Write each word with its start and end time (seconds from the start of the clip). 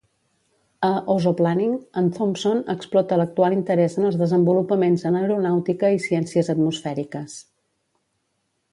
A 0.85 0.89
"Ozoplaning", 1.15 1.75
en 2.01 2.07
Thompson 2.15 2.63
explota 2.75 3.21
l'actual 3.21 3.57
interès 3.59 3.99
en 4.01 4.09
els 4.09 4.19
desenvolupaments 4.25 5.07
en 5.11 5.21
aeronàutica 5.23 5.95
i 5.99 6.03
ciències 6.11 6.53
atmosfèriques. 6.59 7.41